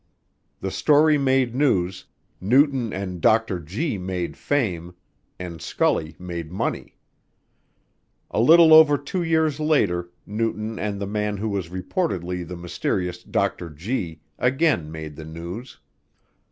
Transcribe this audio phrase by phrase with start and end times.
[0.61, 2.05] The story made news,
[2.41, 3.59] Newton and "Dr.
[3.59, 4.95] Gee" made fame,
[5.37, 6.95] and Scully made money.
[8.31, 13.21] A little over two years later Newton and the man who was reportedly the mysterious
[13.21, 13.69] "Dr.
[13.69, 15.77] Gee" again made the news.